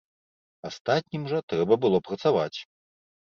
[0.69, 2.59] Астатнім жа трэба было працаваць.